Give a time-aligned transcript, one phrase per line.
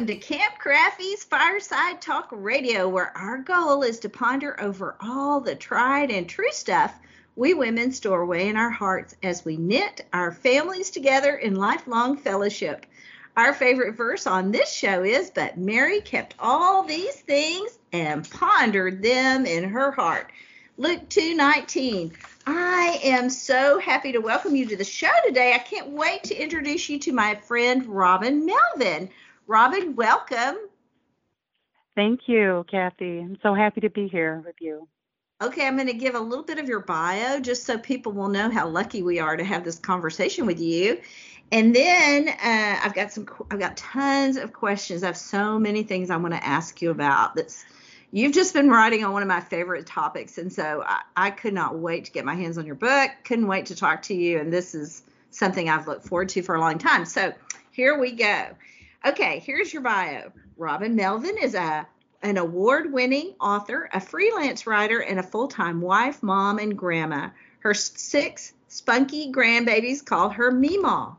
[0.00, 5.42] Welcome to Camp Karafi's Fireside Talk Radio, where our goal is to ponder over all
[5.42, 6.94] the tried and true stuff
[7.36, 12.16] we women store away in our hearts as we knit our families together in lifelong
[12.16, 12.86] fellowship.
[13.36, 19.02] Our favorite verse on this show is But Mary kept all these things and pondered
[19.02, 20.32] them in her heart.
[20.78, 22.16] Luke 2:19.
[22.46, 25.52] I am so happy to welcome you to the show today.
[25.52, 29.10] I can't wait to introduce you to my friend Robin Melvin.
[29.50, 30.58] Robin, welcome.
[31.96, 33.18] Thank you, Kathy.
[33.18, 34.86] I'm so happy to be here with you.
[35.42, 38.28] Okay, I'm going to give a little bit of your bio just so people will
[38.28, 41.00] know how lucky we are to have this conversation with you.
[41.50, 45.02] And then uh, I've got some, I've got tons of questions.
[45.02, 47.34] I have so many things I want to ask you about.
[47.34, 47.64] That's
[48.12, 51.54] you've just been writing on one of my favorite topics, and so I, I could
[51.54, 53.10] not wait to get my hands on your book.
[53.24, 56.54] Couldn't wait to talk to you, and this is something I've looked forward to for
[56.54, 57.04] a long time.
[57.04, 57.32] So
[57.72, 58.46] here we go.
[59.02, 60.30] Okay, here's your bio.
[60.58, 61.86] Robin Melvin is a
[62.22, 67.30] an award-winning author, a freelance writer, and a full-time wife, mom, and grandma.
[67.60, 71.16] Her six spunky grandbabies call her Meemaw.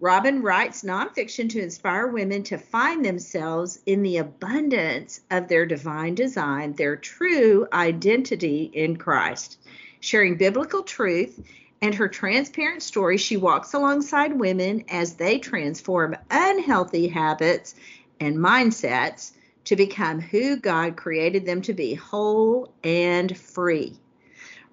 [0.00, 6.14] Robin writes nonfiction to inspire women to find themselves in the abundance of their divine
[6.14, 9.58] design, their true identity in Christ.
[10.00, 11.38] Sharing biblical truth
[11.84, 17.74] and her transparent story, she walks alongside women as they transform unhealthy habits
[18.20, 19.32] and mindsets
[19.64, 23.98] to become who God created them to be whole and free.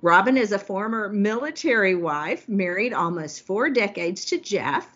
[0.02, 4.88] Robin is a former military wife, married almost four decades to Jeff,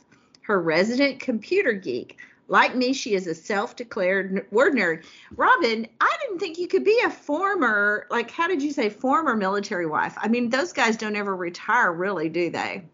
[0.44, 2.18] her resident computer geek.
[2.47, 5.03] Like me, she is a self declared word nerd.
[5.35, 9.35] Robin, I didn't think you could be a former, like, how did you say, former
[9.35, 10.13] military wife?
[10.17, 12.85] I mean, those guys don't ever retire, really, do they?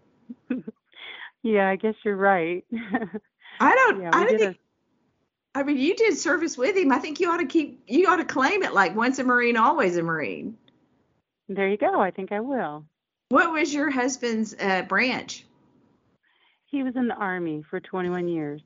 [1.44, 2.64] yeah, I guess you're right.
[3.60, 4.56] I don't, yeah, I don't think.
[4.56, 5.60] A...
[5.60, 6.94] I mean, you did service with him.
[6.94, 9.58] I think you ought to keep, you ought to claim it like once a Marine,
[9.58, 10.58] always a Marine.
[11.50, 12.00] There you go.
[12.00, 12.86] I think I will.
[13.28, 15.46] What was your husband's uh, branch?
[16.68, 18.62] He was in the Army for 21 years.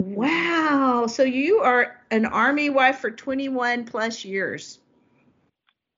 [0.00, 1.06] Wow.
[1.08, 4.78] So you are an army wife for 21 plus years.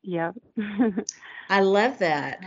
[0.02, 0.34] Yep.
[1.50, 2.44] I love that.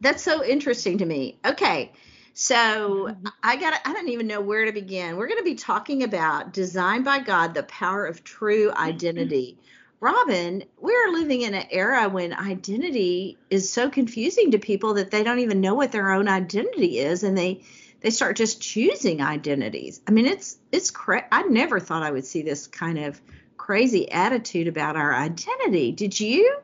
[0.00, 1.38] That's so interesting to me.
[1.44, 1.92] Okay.
[2.34, 3.26] So mm-hmm.
[3.42, 5.16] I got I don't even know where to begin.
[5.16, 9.58] We're going to be talking about designed by God, the power of true identity.
[10.00, 15.22] Robin, we're living in an era when identity is so confusing to people that they
[15.22, 17.62] don't even know what their own identity is and they
[18.02, 20.00] they start just choosing identities.
[20.06, 23.20] I mean, it's it's cra- I never thought I would see this kind of
[23.56, 25.92] crazy attitude about our identity.
[25.92, 26.58] Did you?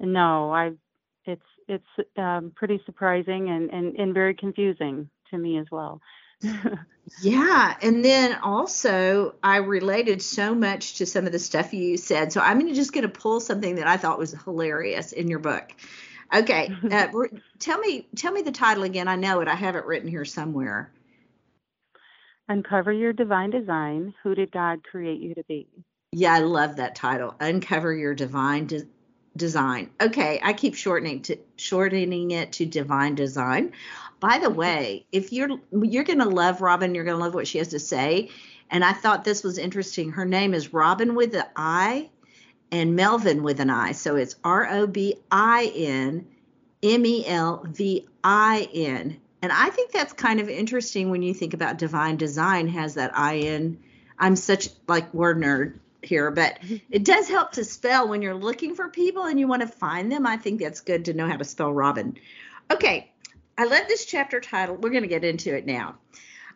[0.00, 0.72] No, I.
[1.26, 6.00] It's it's um, pretty surprising and, and and very confusing to me as well.
[7.22, 12.32] yeah, and then also I related so much to some of the stuff you said.
[12.32, 15.72] So I'm just going to pull something that I thought was hilarious in your book.
[16.32, 17.08] Okay, uh,
[17.58, 19.08] tell me tell me the title again.
[19.08, 19.48] I know it.
[19.48, 20.90] I have it written here somewhere.
[22.48, 24.14] Uncover your divine design.
[24.22, 25.68] Who did God create you to be?
[26.12, 27.36] Yeah, I love that title.
[27.38, 28.88] Uncover your divine de-
[29.36, 29.90] design.
[30.00, 33.72] Okay, I keep shortening to shortening it to divine design.
[34.18, 37.46] By the way, if you're you're going to love Robin, you're going to love what
[37.46, 38.30] she has to say.
[38.70, 40.10] And I thought this was interesting.
[40.10, 42.10] Her name is Robin with the I
[42.72, 43.92] and Melvin with an I.
[43.92, 46.26] So it's R O B I N
[46.82, 49.20] M E L V I N.
[49.42, 53.16] And I think that's kind of interesting when you think about divine design has that
[53.16, 53.78] I N.
[54.18, 56.58] I'm such like word nerd here, but
[56.90, 60.12] it does help to spell when you're looking for people and you want to find
[60.12, 60.26] them.
[60.26, 62.16] I think that's good to know how to spell Robin.
[62.70, 63.10] Okay,
[63.56, 64.76] I love this chapter title.
[64.76, 65.96] We're going to get into it now.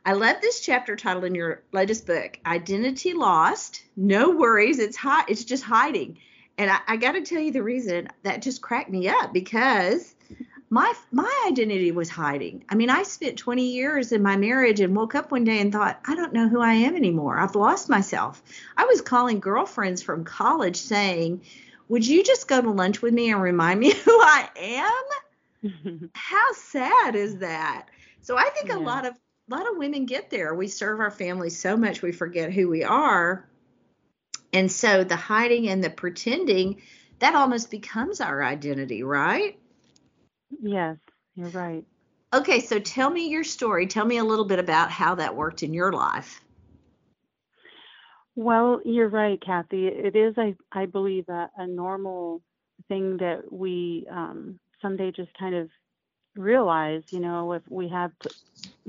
[0.06, 3.82] I love this chapter title in your latest book, Identity Lost.
[3.96, 5.30] No worries, it's hot.
[5.30, 6.18] It's just hiding.
[6.58, 10.14] And I, I got to tell you the reason that just cracked me up because
[10.70, 12.64] my my identity was hiding.
[12.68, 15.72] I mean, I spent 20 years in my marriage and woke up one day and
[15.72, 17.38] thought, I don't know who I am anymore.
[17.38, 18.42] I've lost myself.
[18.76, 21.42] I was calling girlfriends from college saying,
[21.88, 24.48] "Would you just go to lunch with me and remind me who I
[25.62, 27.86] am?" How sad is that?
[28.20, 28.78] So I think Yeah.
[28.78, 29.14] a lot of
[29.50, 30.54] a lot of women get there.
[30.54, 33.48] We serve our families so much we forget who we are.
[34.52, 36.80] And so the hiding and the pretending,
[37.18, 39.58] that almost becomes our identity, right?
[40.62, 40.96] yes,
[41.34, 41.84] you're right.
[42.32, 43.86] Okay, so tell me your story.
[43.86, 46.40] Tell me a little bit about how that worked in your life.
[48.34, 49.86] Well, you're right, Kathy.
[49.86, 52.42] It is, I, I believe, a, a normal
[52.88, 55.70] thing that we um, someday just kind of
[56.36, 58.12] realize, you know, if we have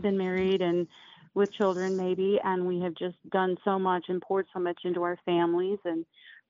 [0.01, 0.87] been married and
[1.33, 5.03] with children maybe, and we have just done so much and poured so much into
[5.03, 6.05] our families, and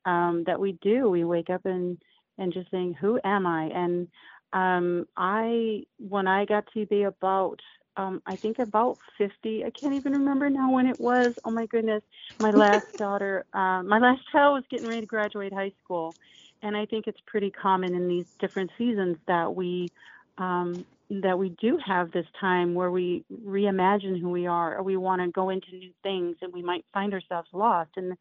[0.06, 1.98] um, that we do, we wake up and
[2.38, 3.66] and just saying, who am I?
[3.74, 4.08] And
[4.54, 7.60] um, I, when I got to be about,
[7.98, 11.34] um, I think about 50, I can't even remember now when it was.
[11.46, 12.04] Oh my goodness
[12.40, 16.16] my last daughter, uh, my last child was getting ready to graduate high school,
[16.62, 19.92] and I think it's pretty common in these different seasons that we
[20.38, 24.98] um, that we do have this time where we reimagine who we are, or we
[24.98, 27.92] want to go into new things, and we might find ourselves lost.
[27.96, 28.14] And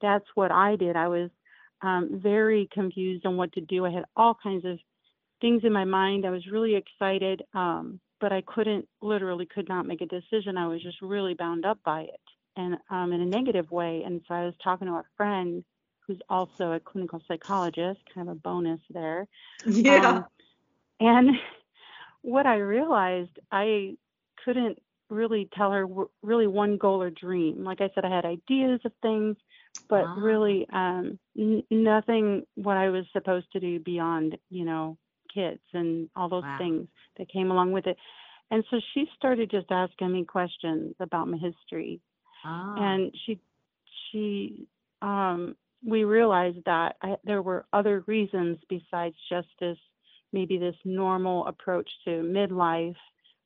[0.00, 0.96] that's what I did.
[0.96, 1.30] I was
[1.82, 3.84] um, very confused on what to do.
[3.84, 4.78] I had all kinds of
[5.40, 6.24] things in my mind.
[6.24, 10.56] I was really excited, um, but I couldn't, literally, could not make a decision.
[10.56, 12.20] I was just really bound up by it
[12.56, 14.02] and um, in a negative way.
[14.04, 15.64] And so I was talking to a friend
[16.06, 19.26] who's also a clinical psychologist, kind of a bonus there.
[20.06, 20.26] Um,
[21.00, 21.30] and
[22.22, 23.96] what I realized, I
[24.44, 24.78] couldn't
[25.10, 25.86] really tell her
[26.22, 27.64] really one goal or dream.
[27.64, 29.36] Like I said, I had ideas of things,
[29.88, 30.14] but Ah.
[30.14, 34.96] really um, n- nothing what I was supposed to do beyond, you know,
[35.32, 36.58] kids and all those Wow.
[36.58, 37.96] things that came along with it.
[38.50, 42.00] And so she started just asking me questions about my history
[42.42, 43.38] Ah, and she
[44.10, 44.66] she
[45.02, 45.56] um
[45.86, 49.78] we realized that I, there were other reasons besides just this
[50.32, 52.96] maybe this normal approach to midlife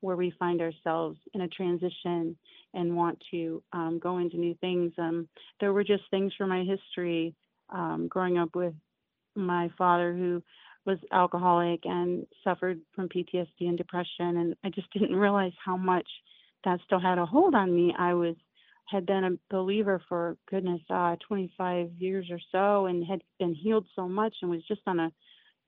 [0.00, 2.36] where we find ourselves in a transition
[2.74, 4.92] and want to um, go into new things.
[4.98, 5.28] Um,
[5.60, 7.34] there were just things from my history
[7.70, 8.74] um, growing up with
[9.34, 10.42] my father who
[10.84, 16.08] was alcoholic and suffered from PTSD and depression and I just didn't realize how much
[16.64, 17.94] that still had a hold on me.
[17.98, 18.36] I was
[18.88, 23.86] had been a believer for goodness uh 25 years or so and had been healed
[23.96, 25.12] so much and was just on a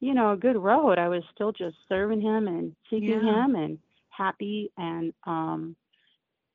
[0.00, 3.44] you know a good road i was still just serving him and seeking Yeah.
[3.44, 3.78] him and
[4.10, 5.76] happy and um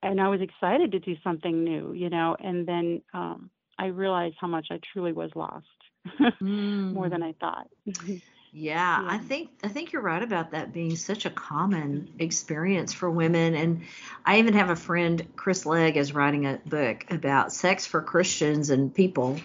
[0.02, 4.36] and i was excited to do something new you know and then um i realized
[4.40, 5.68] how much i truly was lost
[6.20, 7.10] more mm.
[7.10, 7.68] than i thought
[8.56, 13.10] Yeah, I think I think you're right about that being such a common experience for
[13.10, 13.56] women.
[13.56, 13.82] And
[14.24, 18.70] I even have a friend, Chris Legg, is writing a book about sex for Christians
[18.70, 19.40] and people.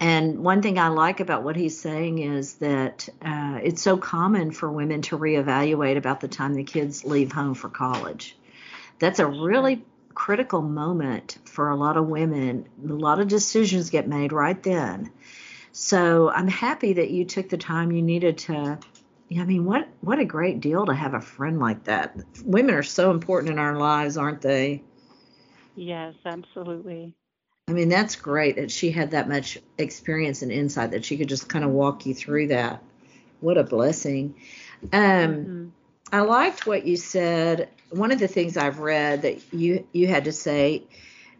[0.00, 4.50] And one thing I like about what he's saying is that uh, it's so common
[4.50, 8.36] for women to reevaluate about the time the kids leave home for college.
[8.98, 9.84] That's a really
[10.14, 12.68] critical moment for a lot of women.
[12.84, 15.10] A lot of decisions get made right then.
[15.72, 18.78] So I'm happy that you took the time you needed to.
[19.30, 22.16] I mean, what what a great deal to have a friend like that.
[22.44, 24.82] Women are so important in our lives, aren't they?
[25.76, 27.14] yes absolutely
[27.68, 31.28] I mean, that's great that she had that much experience and insight that she could
[31.28, 32.82] just kind of walk you through that.
[33.40, 34.36] What a blessing.
[34.92, 35.70] Um, Mhm.
[36.12, 37.68] I liked what you said.
[37.90, 40.84] One of the things I've read that you you had to say.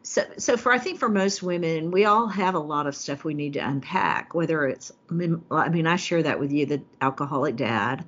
[0.02, 3.24] So, so for I think for most women, we all have a lot of stuff
[3.24, 4.34] we need to unpack.
[4.34, 8.04] Whether it's, I mean, I mean, I share that with you, the alcoholic dad,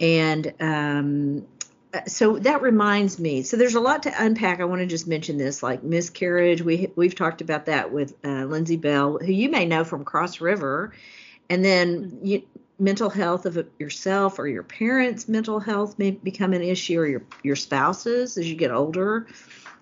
[0.00, 1.46] and um,
[2.06, 3.42] so that reminds me.
[3.42, 4.60] So there's a lot to unpack.
[4.60, 6.62] I want to just mention this, like miscarriage.
[6.62, 10.40] We we've talked about that with uh, Lindsay Bell, who you may know from Cross
[10.40, 10.92] River,
[11.48, 12.42] and then you,
[12.78, 17.22] mental health of yourself or your parents' mental health may become an issue, or your
[17.42, 19.26] your spouses as you get older.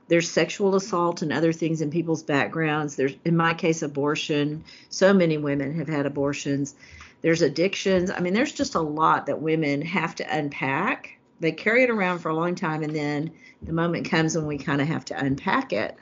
[0.09, 2.97] There's sexual assault and other things in people's backgrounds.
[2.97, 4.65] There's, in my case, abortion.
[4.89, 6.75] So many women have had abortions.
[7.21, 8.11] There's addictions.
[8.11, 11.18] I mean, there's just a lot that women have to unpack.
[11.41, 13.31] They carry it around for a long time, and then
[13.63, 15.97] the moment comes when we kind of have to unpack it.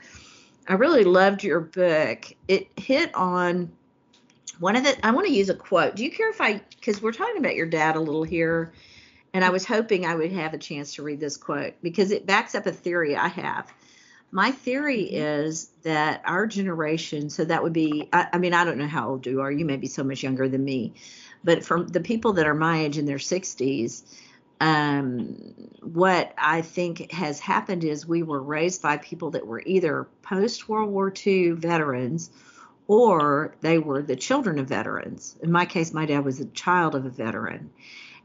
[0.67, 2.33] I really loved your book.
[2.47, 3.71] It hit on
[4.59, 5.05] one of the.
[5.05, 5.95] I want to use a quote.
[5.95, 6.61] Do you care if I?
[6.75, 8.73] Because we're talking about your dad a little here,
[9.33, 12.25] and I was hoping I would have a chance to read this quote because it
[12.25, 13.71] backs up a theory I have.
[14.31, 15.15] My theory mm-hmm.
[15.15, 19.09] is that our generation, so that would be, I, I mean, I don't know how
[19.09, 19.51] old you are.
[19.51, 20.95] You may be so much younger than me,
[21.43, 24.03] but from the people that are my age in their 60s,
[24.59, 25.35] um,
[25.81, 30.67] what I think has happened is we were raised by people that were either post
[30.67, 32.29] World War II veterans
[32.87, 35.35] or they were the children of veterans.
[35.41, 37.71] In my case, my dad was a child of a veteran.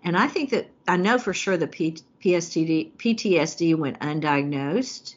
[0.05, 5.15] And I think that I know for sure the P, PSTD, PTSD went undiagnosed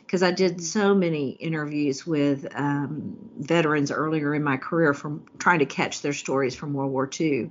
[0.00, 5.58] because I did so many interviews with um, veterans earlier in my career from trying
[5.60, 7.50] to catch their stories from World War II.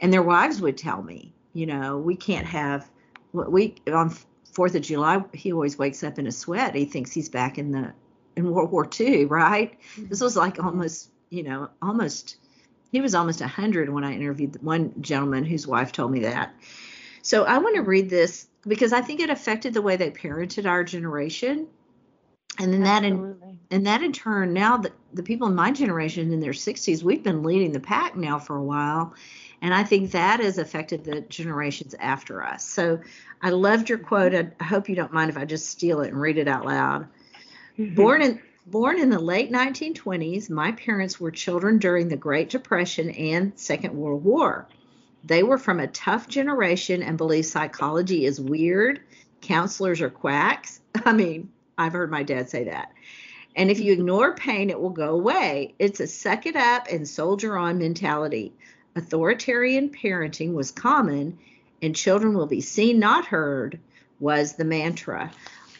[0.00, 2.88] And their wives would tell me, you know, we can't have,
[3.32, 4.16] we, on
[4.52, 6.72] Fourth of July, he always wakes up in a sweat.
[6.72, 7.92] He thinks he's back in the,
[8.36, 9.76] in World War II, right?
[9.96, 10.06] Mm-hmm.
[10.08, 12.36] This was like almost, you know, almost,
[12.92, 16.54] he was almost 100 when I interviewed one gentleman whose wife told me that.
[17.22, 20.64] So I want to read this because I think it affected the way they parented
[20.64, 21.66] our generation
[22.58, 23.36] and then that in
[23.70, 27.22] and that in turn now the, the people in my generation in their 60s we've
[27.22, 29.14] been leading the pack now for a while
[29.62, 32.98] and i think that has affected the generations after us so
[33.42, 36.20] i loved your quote i, hope you don't mind if i just steal it and
[36.20, 37.06] read it out loud
[37.78, 37.94] mm-hmm.
[37.94, 43.10] born in born in the late 1920s my parents were children during the great depression
[43.10, 44.66] and second world war
[45.24, 49.00] they were from a tough generation and believe psychology is weird
[49.40, 51.48] counselors are quacks i mean
[51.78, 52.92] I've heard my dad say that.
[53.56, 55.74] And if you ignore pain, it will go away.
[55.78, 58.52] It's a suck it up and soldier on mentality.
[58.98, 61.38] Authoritarian parenting was common,
[61.80, 63.78] and children will be seen, not heard,
[64.20, 65.30] was the mantra.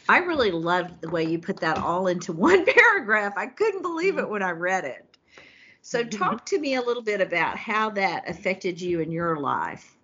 [0.07, 3.33] I really loved the way you put that all into one paragraph.
[3.37, 5.05] I couldn't believe it when I read it.
[5.81, 9.95] So, talk to me a little bit about how that affected you in your life.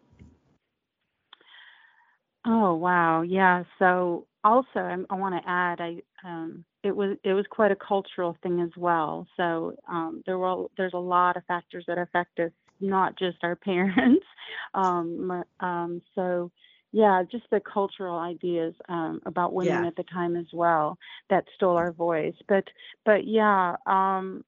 [2.45, 3.23] Oh, wow.
[3.23, 3.63] Yeah.
[3.79, 7.75] So, also I, I want to add I um, it was it was quite a
[7.75, 9.27] cultural thing as well.
[9.35, 13.55] So um, there were there's a lot of factors that affect us, not just our
[13.55, 14.25] parents.
[14.73, 16.51] um, um, so
[16.91, 19.87] yeah, just the cultural ideas um, about women yeah.
[19.87, 20.97] at the time as well
[21.29, 22.35] that stole our voice.
[22.47, 22.63] But
[23.05, 24.45] but yeah, um,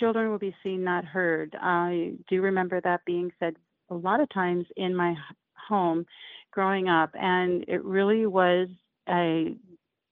[0.00, 1.54] children will be seen, not heard.
[1.60, 3.54] I do remember that being said
[3.90, 5.14] a lot of times in my
[5.68, 6.04] home
[6.50, 8.68] growing up, and it really was
[9.08, 9.54] a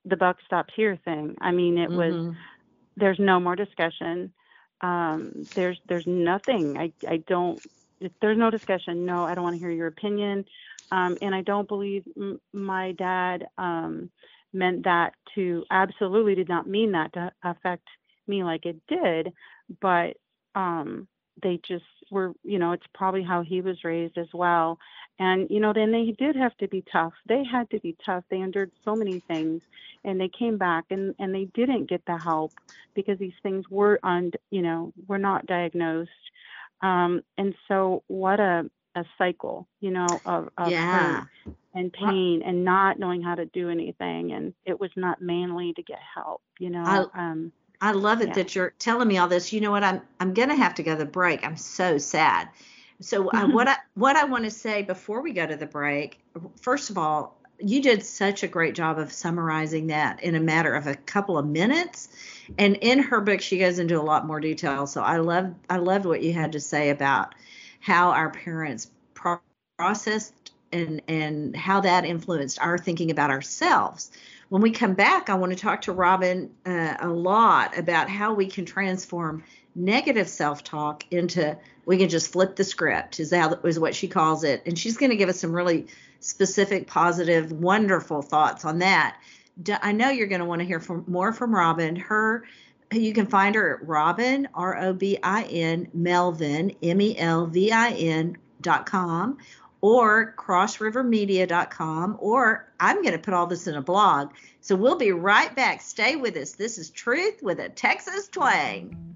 [0.04, 1.34] the buck stops here thing.
[1.40, 2.26] I mean, it mm-hmm.
[2.28, 2.34] was
[2.96, 4.32] there's no more discussion.
[4.80, 6.76] Um, there's there's nothing.
[6.78, 7.62] I I don't.
[8.20, 9.06] There's no discussion.
[9.06, 10.44] No, I don't want to hear your opinion.
[10.92, 14.10] Um, and I don't believe m- my dad um,
[14.52, 17.86] meant that to absolutely did not mean that to affect
[18.28, 19.32] me like it did,
[19.80, 20.16] but
[20.54, 21.08] um,
[21.42, 24.78] they just were, you know, it's probably how he was raised as well.
[25.18, 27.14] And, you know, then they did have to be tough.
[27.26, 28.24] They had to be tough.
[28.28, 29.62] They endured so many things
[30.04, 32.52] and they came back and, and they didn't get the help
[32.94, 36.10] because these things were, on, you know, were not diagnosed.
[36.82, 41.20] Um, and so what a, a cycle, you know, of, of yeah.
[41.20, 44.32] hurt and pain and not knowing how to do anything.
[44.32, 46.82] And it was not manly to get help, you know.
[46.84, 48.34] I, um, I love it yeah.
[48.34, 49.52] that you're telling me all this.
[49.52, 49.84] You know what?
[49.84, 51.44] I'm I'm gonna have to go to the break.
[51.44, 52.48] I'm so sad.
[53.00, 56.20] So uh, what I what I want to say before we go to the break,
[56.60, 60.74] first of all, you did such a great job of summarizing that in a matter
[60.74, 62.08] of a couple of minutes.
[62.58, 64.86] And in her book, she goes into a lot more detail.
[64.86, 67.34] So I love I loved what you had to say about
[67.80, 68.90] how our parents
[69.78, 74.10] processed and and how that influenced our thinking about ourselves
[74.48, 78.32] when we come back, I want to talk to Robin uh, a lot about how
[78.32, 79.42] we can transform
[79.76, 84.42] negative self-talk into we can just flip the script is that is what she calls
[84.42, 85.86] it and she's going to give us some really
[86.20, 89.16] specific positive wonderful thoughts on that
[89.82, 92.44] i know you're going to want to hear from more from robin her
[92.90, 99.36] you can find her at robin r-o-b-i-n melvin m-e-l-v-i-n dot com
[99.82, 104.32] or crossrivermedia.com, or I'm going to put all this in a blog.
[104.60, 105.80] So we'll be right back.
[105.80, 106.52] Stay with us.
[106.52, 109.15] This is Truth with a Texas Twang.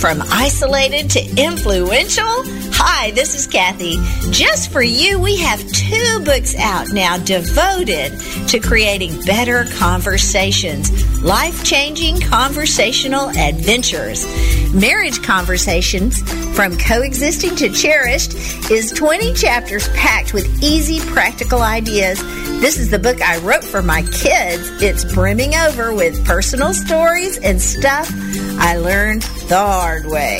[0.00, 2.24] From isolated to influential?
[2.72, 3.96] Hi, this is Kathy.
[4.30, 11.62] Just for you, we have two books out now devoted to creating better conversations, life
[11.64, 14.24] changing conversational adventures.
[14.72, 16.22] Marriage Conversations
[16.56, 18.32] from Coexisting to Cherished
[18.70, 22.22] is 20 chapters packed with easy, practical ideas.
[22.62, 24.82] This is the book I wrote for my kids.
[24.82, 28.10] It's brimming over with personal stories and stuff
[28.58, 30.38] I learned the hard way.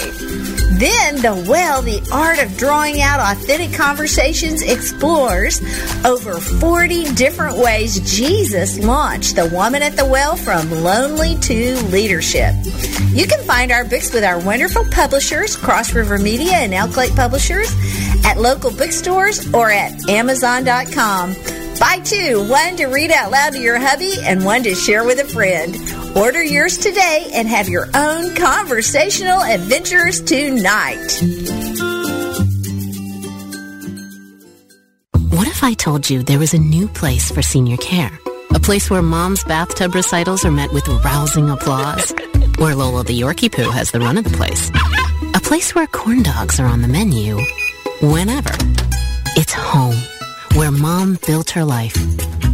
[0.78, 5.60] Then the Well, the Art of Drawing Out Authentic Conversations explores
[6.06, 12.54] over 40 different ways Jesus launched the woman at the well from lonely to leadership.
[13.08, 17.16] You can find our books with our wonderful publishers, Cross River Media and Elk Lake
[17.16, 17.68] Publishers,
[18.24, 21.34] at local bookstores or at Amazon.com.
[21.80, 25.18] Buy two, one to read out loud to your hubby and one to share with
[25.18, 25.74] a friend.
[26.14, 31.08] Order yours today and have your own conversational adventures tonight.
[35.30, 38.10] What if I told you there was a new place for senior care?
[38.50, 42.12] A place where mom's bathtub recitals are met with rousing applause?
[42.58, 44.70] Where Lola the Yorkie Poo has the run of the place?
[45.34, 47.38] A place where corn dogs are on the menu
[48.02, 48.52] whenever.
[49.34, 49.96] It's home
[50.60, 51.96] where mom built her life.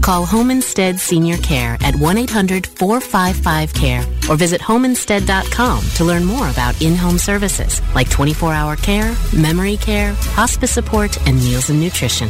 [0.01, 7.19] Call Home Instead Senior Care at 1-800-455-CARE or visit homeinstead.com to learn more about in-home
[7.19, 12.29] services like 24-hour care, memory care, hospice support, and meals and nutrition.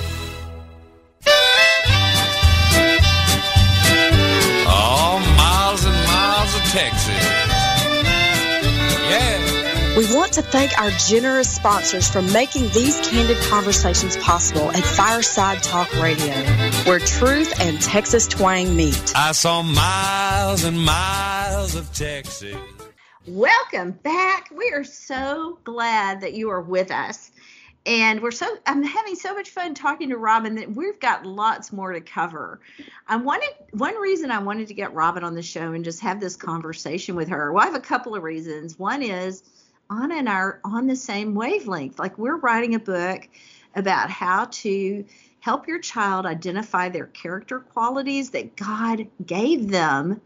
[10.26, 15.88] Want to thank our generous sponsors for making these candid conversations possible at Fireside Talk
[16.02, 16.34] Radio,
[16.82, 19.12] where truth and Texas twang meet.
[19.14, 22.56] I saw miles and miles of Texas.
[23.28, 24.50] Welcome back.
[24.52, 27.30] We are so glad that you are with us.
[27.84, 31.72] And we're so I'm having so much fun talking to Robin that we've got lots
[31.72, 32.58] more to cover.
[33.06, 36.18] I wanted one reason I wanted to get Robin on the show and just have
[36.18, 37.52] this conversation with her.
[37.52, 38.76] Well, I have a couple of reasons.
[38.76, 39.44] One is
[39.90, 41.98] Anna and I are on the same wavelength.
[41.98, 43.28] Like we're writing a book
[43.74, 45.04] about how to
[45.40, 50.20] help your child identify their character qualities that God gave them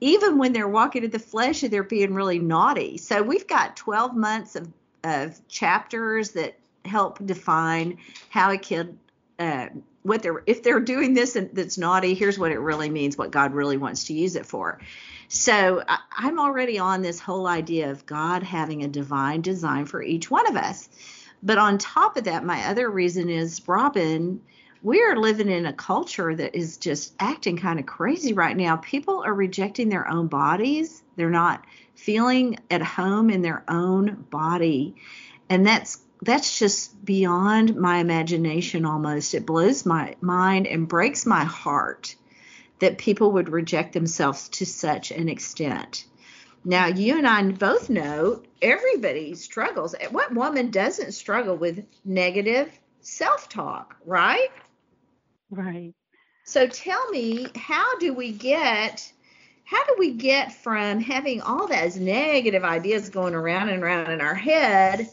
[0.00, 2.96] even when they're walking in the flesh and they're being really naughty.
[2.96, 4.68] So we've got 12 months of,
[5.04, 7.98] of chapters that help define
[8.30, 8.96] how a kid
[9.38, 9.68] uh,
[10.02, 13.30] what they're if they're doing this and that's naughty here's what it really means what
[13.30, 14.80] god really wants to use it for.
[15.28, 20.02] So I, i'm already on this whole idea of god having a divine design for
[20.02, 20.88] each one of us.
[21.42, 24.40] But on top of that my other reason is robin
[24.82, 28.76] we are living in a culture that is just acting kind of crazy right now.
[28.76, 31.02] People are rejecting their own bodies.
[31.16, 34.94] They're not feeling at home in their own body.
[35.50, 39.34] And that's that's just beyond my imagination almost.
[39.34, 42.14] It blows my mind and breaks my heart
[42.80, 46.04] that people would reject themselves to such an extent.
[46.64, 49.94] Now, you and I both know everybody struggles.
[50.10, 54.50] What woman doesn't struggle with negative self talk, right?
[55.50, 55.94] Right.
[56.44, 59.10] So tell me, how do we get
[59.64, 64.20] how do we get from having all those negative ideas going around and around in
[64.20, 65.08] our head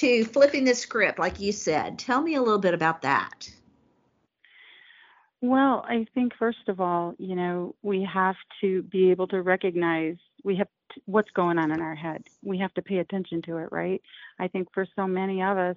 [0.00, 1.98] to flipping the script, like you said.
[1.98, 3.50] Tell me a little bit about that.
[5.40, 10.16] Well, I think first of all, you know, we have to be able to recognize
[10.42, 10.68] we have
[11.04, 12.24] what's going on in our head.
[12.42, 14.02] We have to pay attention to it, right?
[14.38, 15.76] I think for so many of us,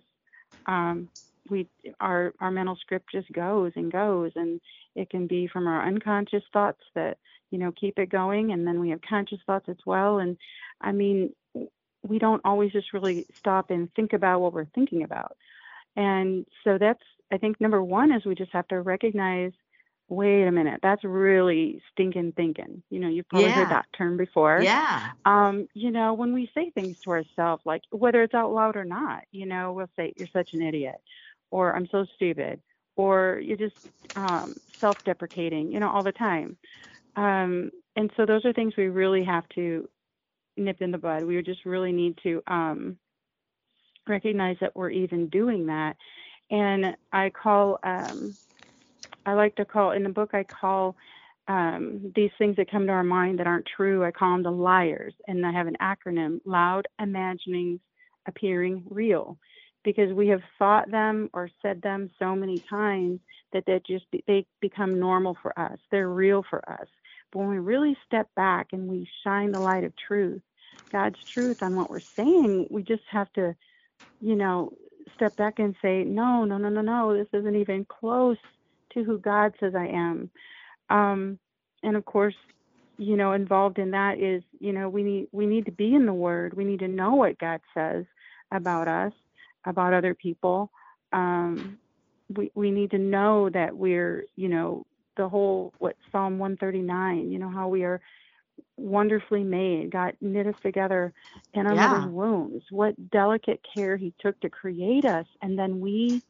[0.66, 1.10] um,
[1.50, 1.68] we
[2.00, 4.62] our our mental script just goes and goes, and
[4.96, 7.18] it can be from our unconscious thoughts that
[7.52, 10.20] you know keep it going, and then we have conscious thoughts as well.
[10.20, 10.38] And
[10.82, 11.34] I mean,
[12.04, 15.38] we don't always just really stop and think about what we're thinking about.
[15.96, 19.52] And so that's, I think, number one is we just have to recognize
[20.10, 22.82] wait a minute, that's really stinking thinking.
[22.90, 23.54] You know, you've probably Yeah.
[23.54, 24.68] heard that term before.
[24.68, 25.12] Yeah.
[25.26, 28.86] Um, you know, when we say things to ourselves, like whether it's out loud or
[28.86, 30.96] not, you know, we'll say, You're such an idiot,
[31.52, 32.62] or I'm so stupid,
[32.96, 33.76] or you're just
[34.16, 36.58] um, self deprecating, you know, all the time.
[37.16, 39.90] Um, and so those are things we really have to
[40.60, 41.24] nip in the bud.
[41.24, 42.98] We just really need to um,
[44.08, 45.96] recognize that we're even doing that.
[46.52, 48.36] And I call, um,
[49.26, 50.96] I like to call in the book, I call
[51.48, 54.52] um, these things that come to our mind that aren't true, I call them the
[54.52, 55.14] liars.
[55.28, 57.80] And I have an acronym loud imaginings
[58.28, 59.38] appearing real
[59.84, 63.20] because we have thought them or said them so many times
[63.54, 66.88] that they just they become normal for us they're real for us
[67.32, 70.42] but when we really step back and we shine the light of truth
[70.90, 72.68] god's truth on what we're saying.
[72.70, 73.56] We just have to
[74.22, 74.74] you know
[75.16, 78.38] step back and say no no no no no this isn't even close
[78.94, 80.30] to who god says i am.
[80.90, 81.40] Um,
[81.84, 82.36] and of course
[82.98, 86.06] you know involved in that is you know we need we need to be in
[86.06, 86.54] the word.
[86.54, 88.06] We need to know what god says
[88.52, 89.14] about us
[89.66, 90.72] about other people.
[91.12, 91.78] Um,
[92.36, 94.86] we we need to know that we're you know
[95.18, 98.00] the whole what psalm 139 you know how we are
[98.80, 99.92] wonderfully made.
[99.92, 101.14] God knit us together
[101.54, 101.90] in our Yeah.
[101.90, 102.64] mother's wombs.
[102.72, 106.24] What delicate care He took to create us, and then we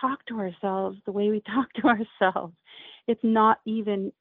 [0.00, 2.54] talk to ourselves the way we talk to ourselves.
[3.06, 4.12] It's not even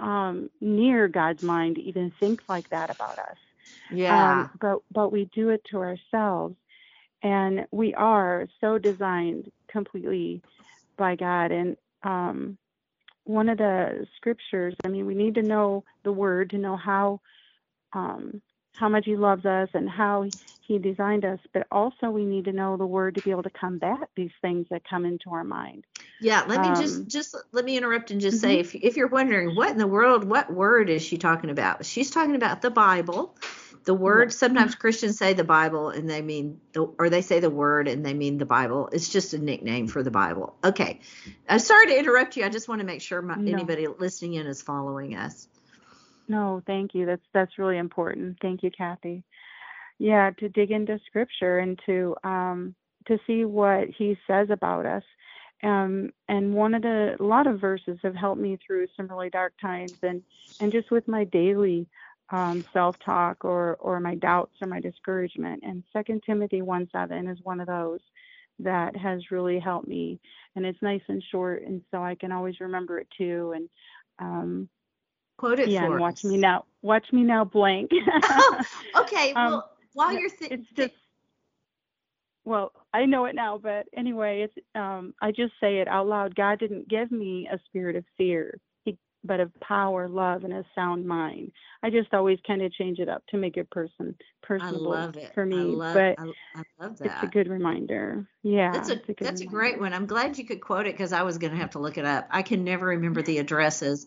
[0.00, 3.36] um, near God's mind to even think like that about us.
[3.90, 4.10] Yeah.
[4.10, 6.56] Um, but but we do it to ourselves,
[7.22, 10.42] and we are so designed completely
[10.98, 11.52] by God.
[11.52, 12.58] And um,
[13.24, 17.20] one of the scriptures, I mean, we need to know the Word to know how
[17.92, 18.40] um,
[18.74, 20.26] how much He loves us and how
[20.66, 21.38] He designed us.
[21.52, 24.66] But also, we need to know the Word to be able to combat these things
[24.70, 25.84] that come into our mind.
[26.20, 29.08] Yeah, let me just Um, just let me interrupt and just say if if you're
[29.08, 31.84] wondering what in the world what word is she talking about?
[31.84, 33.36] She's talking about the Bible.
[33.84, 37.50] The word sometimes Christians say the Bible and they mean the or they say the
[37.50, 38.88] word and they mean the Bible.
[38.92, 40.56] It's just a nickname for the Bible.
[40.64, 41.00] Okay.
[41.48, 42.44] I'm sorry to interrupt you.
[42.44, 43.52] I just want to make sure my, No.
[43.52, 45.48] anybody listening in is following us.
[46.28, 47.04] No, thank you.
[47.04, 48.38] That's that's really important.
[48.40, 49.22] Thank you, Kathy.
[49.98, 52.74] Yeah, to dig into scripture and to um
[53.06, 55.02] to see what he says about us.
[55.62, 59.28] Um and one of the a lot of verses have helped me through some really
[59.28, 60.22] dark times and
[60.60, 61.86] and just with my daily
[62.30, 65.62] um self-talk or or my doubts or my discouragement.
[65.64, 68.00] And Second Timothy 1 7 is one of those
[68.60, 70.20] that has really helped me.
[70.56, 73.52] And it's nice and short and so I can always remember it too.
[73.54, 73.68] And
[74.18, 74.68] um
[75.36, 76.24] Quote it yeah, for and watch us.
[76.24, 76.64] me now.
[76.82, 77.90] Watch me now blank.
[78.96, 80.94] Okay, Um, well, while you're th- just
[82.44, 86.34] well, I know it now, but anyway, it's um I just say it out loud.
[86.34, 88.58] God didn't give me a spirit of fear,
[89.24, 91.52] but of power, love, and a sound mind.
[91.82, 95.16] I just always kind of change it up to make it person I personable love
[95.16, 95.32] it.
[95.34, 95.74] for I me.
[95.74, 97.06] love but I, I love that.
[97.06, 98.26] it's a good reminder.
[98.42, 99.92] Yeah, That's a a good that's a great one.
[99.92, 102.04] I'm glad you could quote it because I was going to have to look it
[102.04, 102.28] up.
[102.30, 104.06] I can never remember the addresses.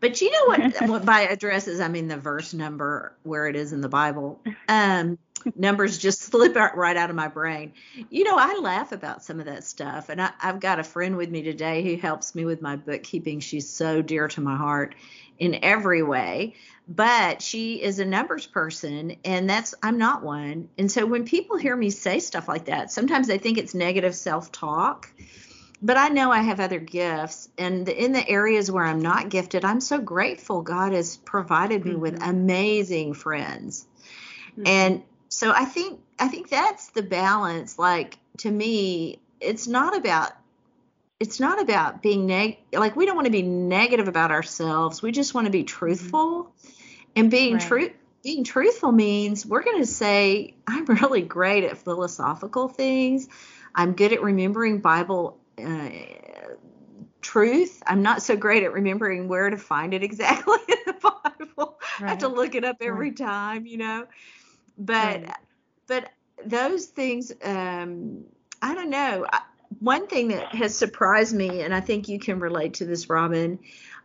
[0.00, 3.72] But you know what what by addresses I mean the verse number where it is
[3.72, 4.40] in the Bible.
[4.68, 5.18] Um
[5.56, 7.72] numbers just slip out right out of my brain.
[8.10, 11.16] You know, I laugh about some of that stuff and I, I've got a friend
[11.16, 13.40] with me today who helps me with my bookkeeping.
[13.40, 14.94] She's so dear to my heart
[15.38, 16.54] in every way.
[16.86, 20.68] But she is a numbers person and that's I'm not one.
[20.76, 24.14] And so when people hear me say stuff like that, sometimes they think it's negative
[24.14, 25.08] self-talk
[25.82, 29.66] but I know I have other gifts, and in the areas where I'm not gifted,
[29.66, 32.30] I'm so grateful God has provided me with Mhm.
[32.30, 33.86] amazing friends.
[34.56, 34.66] Mhm.
[34.66, 35.02] And
[35.34, 37.76] so I think I think that's the balance.
[37.76, 40.30] Like to me, it's not about
[41.18, 45.02] it's not about being neg like we don't want to be negative about ourselves.
[45.02, 46.52] We just want to be truthful.
[47.16, 47.66] And being Right.
[47.66, 47.90] true
[48.22, 53.26] being truthful means we're going to say I'm really great at philosophical things.
[53.74, 55.90] I'm good at remembering Bible uh,
[57.20, 57.82] truth.
[57.86, 60.92] I'm not so great at remembering where to find it exactly in the
[61.56, 61.80] Bible.
[62.06, 64.06] I have to look it up every time, you know.
[64.78, 65.36] But Right.
[65.86, 66.10] but
[66.44, 68.24] those things um
[68.62, 69.26] I don't know.
[69.30, 69.40] I,
[69.80, 73.58] one thing that has surprised me and I think you can relate to this Robin,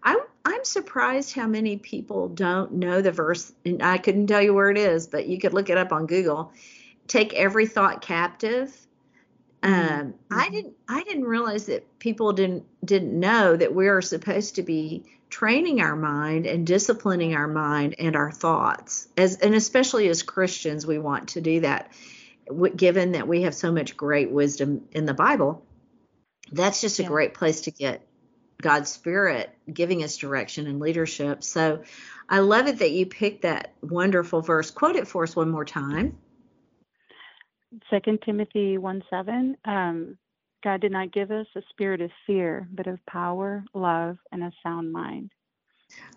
[0.04, 4.54] I I'm surprised how many people don't know the verse and I couldn't tell you
[4.54, 6.52] where it is, but you could look it up on Google.
[7.08, 8.76] Take every thought captive.
[9.64, 14.56] Um, I didn't I didn't realize that people didn't didn't know that we are supposed
[14.56, 19.08] to be training our mind and disciplining our mind and our thoughts.
[19.18, 21.92] As and especially as Christians we want to do that.
[22.76, 25.64] Given that we have so much great wisdom in the Bible
[26.52, 27.10] that's just a Yeah.
[27.10, 28.06] great place to get
[28.62, 31.44] God's spirit giving us direction and leadership.
[31.44, 31.84] So
[32.28, 34.72] I love it that you picked that wonderful verse.
[34.72, 36.18] Quote it for us one more time
[37.90, 39.58] Second Timothy 1 7.
[39.66, 40.18] Um,
[40.64, 44.52] God did not give us a spirit of fear, but of power, love, and a
[44.64, 45.32] sound mind.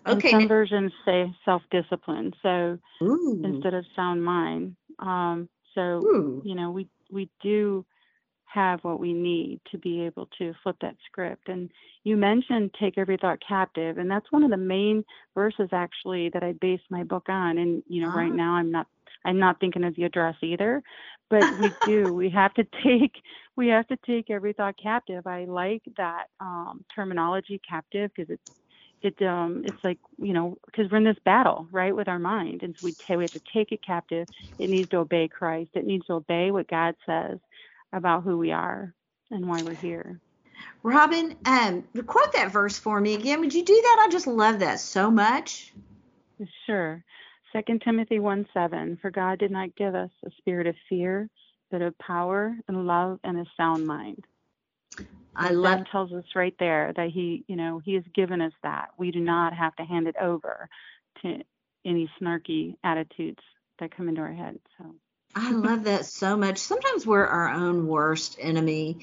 [0.07, 2.33] okay and some versions say self discipline.
[2.41, 4.75] So ooh, instead of sound mind.
[4.99, 6.41] Um, so, ooh.
[6.45, 7.85] you know, we, we do
[8.45, 11.47] have what we need to be able to flip that script.
[11.49, 11.71] And
[12.03, 16.43] you mentioned take every thought captive, and that's one of the main verses actually that
[16.43, 17.57] I base my book on.
[17.57, 18.35] And you know, right Ah.
[18.35, 18.87] now I'm not
[19.25, 20.81] I'm not thinking of the address either,
[21.29, 22.13] but we do.
[22.13, 23.13] we have to take
[23.55, 25.27] we have to take every thought captive.
[25.27, 28.43] I like that um, terminology captive because it's
[29.03, 32.63] it um it's like you know because we're in this battle right with our mind
[32.63, 35.69] and so we ta- we have to take it captive it needs to obey christ
[35.73, 37.37] it needs to obey what god says
[37.91, 38.93] about who we are
[39.29, 40.19] and why we're here
[40.83, 43.39] Robin, um, quote that verse for me again.
[43.39, 44.05] Would you do that?
[44.05, 45.73] I just love that so much.
[46.65, 47.03] sure
[47.53, 51.29] second timothy 1 7 for god did not give us a spirit of fear
[51.71, 54.23] but of power and love and a sound mind
[55.35, 55.79] I that love.
[55.91, 59.19] tells us right there that he you know he has given us that we do
[59.19, 60.69] not have to hand it over
[61.23, 61.39] to
[61.85, 63.41] any snarky attitudes
[63.79, 64.59] that come into our head.
[64.77, 64.95] So
[65.35, 66.59] I love that so much.
[66.59, 68.99] Sometimes we're our own worst enemy.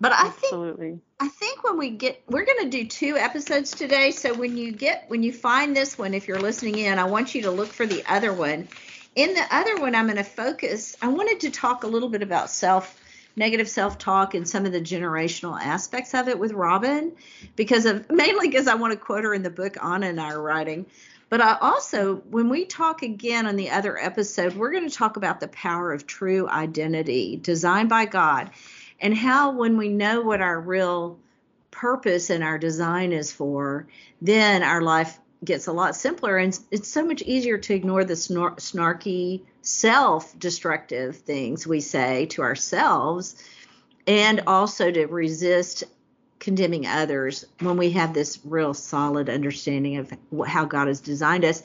[0.00, 0.88] But I absolutely.
[0.88, 4.56] think I think when we get we're going to do two episodes today, so when
[4.56, 7.52] you get when you find this one if you're listening in, I want you to
[7.52, 8.66] look for the other one.
[9.14, 12.22] In the other one I'm going to focus I wanted to talk a little bit
[12.22, 12.98] about self
[13.36, 17.12] negative self-talk and some of the generational aspects of it with Robin
[17.56, 20.32] because of mainly because I want to quote her in the book Anna and I
[20.32, 20.86] are writing.
[21.32, 25.16] But I also, when we talk again on the other episode, we're going to talk
[25.16, 28.50] about the power of true identity designed by God
[29.00, 31.18] and how, when we know what our real
[31.70, 33.86] purpose and our design is for,
[34.20, 38.12] then our life gets a lot simpler and it's so much easier to ignore the
[38.12, 43.42] snor- snarky self-destructive things we say to ourselves
[44.06, 45.84] and also to resist
[46.42, 50.12] condemning others when we have this real solid understanding of
[50.44, 51.62] how God has designed us.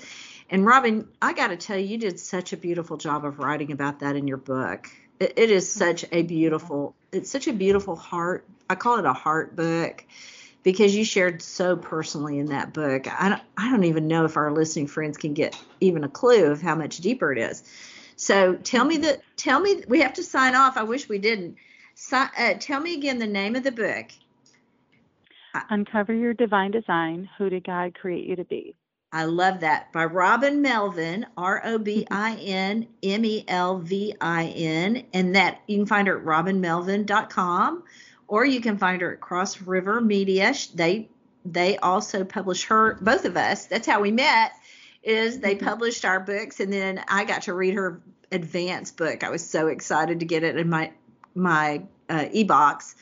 [0.51, 3.71] And Robin, I got to tell you, you did such a beautiful job of writing
[3.71, 4.87] about that in your book.
[5.19, 8.45] it, it is such a beautiful, it's such a beautiful heart.
[8.69, 10.05] I call it a heart book
[10.61, 13.07] because you shared so personally in that book.
[13.19, 16.51] I don't, I don't even know if our listening friends can get even a clue
[16.51, 17.63] of how much deeper it is.
[18.15, 20.77] So tell me that, tell me, we have to sign off.
[20.77, 21.55] I wish we didn't.
[21.95, 24.11] Si, uh, tell me again the name of the book
[25.69, 28.75] Uncover Your Divine Design Who Did God Create You to Be?
[29.11, 29.93] I love that.
[29.93, 35.03] By Robin Melvin, R O B I N M E L V I N.
[35.13, 37.83] And that you can find her at robinmelvin.com
[38.27, 40.53] or you can find her at Cross River Media.
[40.75, 41.09] They
[41.45, 43.67] they also publish her both of us.
[43.67, 44.51] That's how we met
[45.01, 48.01] is they published our books and then I got to read her
[48.33, 49.23] advanced book.
[49.23, 50.91] I was so excited to get it in my
[51.33, 52.95] my uh, e-box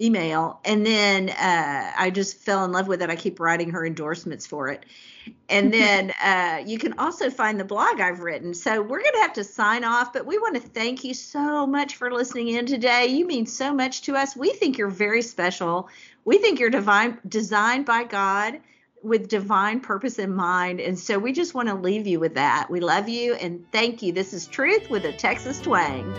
[0.00, 0.60] email.
[0.64, 3.10] And then uh, i just fell in love with it.
[3.10, 4.84] I keep writing her endorsements for it.
[5.48, 8.54] And then uh, you can also find the blog i've written.
[8.54, 11.66] So we're going to have to sign off but we want to thank you so
[11.66, 13.06] much for listening in today.
[13.06, 14.36] You mean so much to us.
[14.36, 15.88] We think you're very special.
[16.24, 18.60] We think you're divine designed by god
[19.02, 20.80] with divine purpose in mind.
[20.80, 22.70] And so we just want to leave you with that.
[22.70, 24.12] We love you and thank you.
[24.12, 26.10] This is truth with a texas twang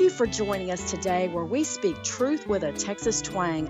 [0.00, 3.66] Thank you for joining us today where we speak truth with a Texas twang.